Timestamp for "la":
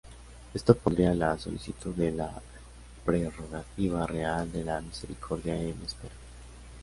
1.13-1.37, 2.11-2.41, 4.63-4.81